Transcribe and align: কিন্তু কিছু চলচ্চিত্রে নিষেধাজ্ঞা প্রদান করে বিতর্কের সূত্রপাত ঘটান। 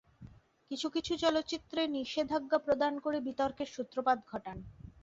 কিন্তু 0.71 0.87
কিছু 0.89 1.13
চলচ্চিত্রে 1.17 1.81
নিষেধাজ্ঞা 1.95 2.59
প্রদান 2.59 2.93
করে 2.99 3.17
বিতর্কের 3.27 3.69
সূত্রপাত 3.75 4.17
ঘটান। 4.31 4.57